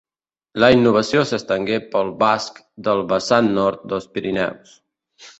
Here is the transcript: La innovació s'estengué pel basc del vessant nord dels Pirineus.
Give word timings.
La 0.61 0.67
innovació 0.75 1.19
s'estengué 1.31 1.75
pel 1.91 2.09
basc 2.23 2.57
del 2.87 3.03
vessant 3.11 3.51
nord 3.59 3.85
dels 3.93 4.09
Pirineus. 4.15 4.73